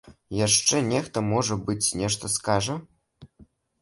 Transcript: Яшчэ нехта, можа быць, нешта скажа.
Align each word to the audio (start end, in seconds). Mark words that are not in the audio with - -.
Яшчэ 0.37 0.79
нехта, 0.93 1.23
можа 1.33 1.57
быць, 1.67 1.93
нешта 2.01 2.33
скажа. 2.37 2.81